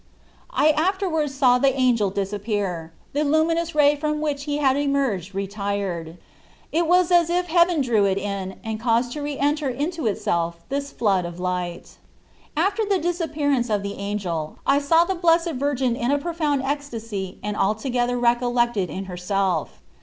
I 0.55 0.69
afterwards 0.71 1.35
saw 1.35 1.59
the 1.59 1.75
angel 1.79 2.09
disappear; 2.09 2.91
the 3.13 3.23
luminous 3.23 3.75
ray 3.75 3.95
from 3.95 4.19
which 4.19 4.45
he 4.45 4.57
had 4.57 4.75
emerged 4.75 5.35
retired; 5.35 6.17
it 6.71 6.87
was 6.87 7.11
as 7.11 7.29
if 7.29 7.49
heaven 7.49 7.81
drew 7.81 8.05
it 8.05 8.17
in 8.17 8.57
and 8.63 8.79
caused 8.79 9.11
to 9.11 9.21
re 9.21 9.37
enter 9.37 9.69
into 9.69 10.07
itself 10.07 10.63
this 10.69 10.89
flood 10.91 11.23
of 11.23 11.39
light. 11.39 11.97
After 12.57 12.83
the 12.83 12.97
disappearance 12.97 13.69
of 13.69 13.83
the 13.83 13.93
angel 13.93 14.55
I 14.65 14.79
saw 14.79 15.03
the 15.03 15.13
Blessed 15.13 15.51
Virgin 15.51 15.95
in 15.95 16.09
a 16.09 16.17
profound 16.17 16.63
ecstasy 16.63 17.37
and 17.43 17.55
altogether 17.55 18.17
recollected 18.17 18.89
in 18.89 19.05
her 19.05 19.17
self. 19.17 19.83